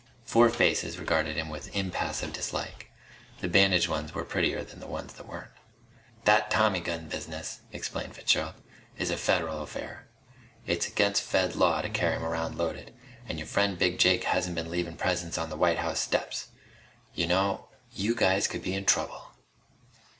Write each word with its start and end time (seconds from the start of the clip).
Four 0.23 0.49
faces 0.49 0.97
regarded 0.97 1.37
him 1.37 1.47
with 1.49 1.75
impassive 1.75 2.33
dislike. 2.33 2.89
The 3.39 3.47
bandaged 3.47 3.87
ones 3.87 4.15
were 4.15 4.23
prettier 4.25 4.63
than 4.63 4.79
the 4.79 4.87
ones 4.87 5.13
that 5.13 5.27
weren't. 5.27 5.51
"That 6.25 6.49
tommy 6.49 6.79
gun 6.79 7.07
business," 7.07 7.59
explained 7.71 8.15
Fitzgerald, 8.15 8.55
"is 8.97 9.11
a 9.11 9.15
federal 9.17 9.61
affair. 9.61 10.07
It's 10.65 10.87
against 10.87 11.21
Fed 11.21 11.55
law 11.55 11.83
to 11.83 11.89
carry 11.91 12.15
'em 12.15 12.25
around 12.25 12.57
loaded. 12.57 12.95
And 13.29 13.37
your 13.37 13.47
friend 13.47 13.77
Big 13.77 13.99
Jake 13.99 14.23
hasn't 14.23 14.55
been 14.55 14.71
leavin' 14.71 14.97
presents 14.97 15.37
on 15.37 15.51
the 15.51 15.55
White 15.55 15.77
House 15.77 15.99
steps. 15.99 16.47
Y'know, 17.13 17.67
you 17.93 18.15
guys 18.15 18.47
could 18.47 18.63
be 18.63 18.73
in 18.73 18.85
trouble!" 18.85 19.35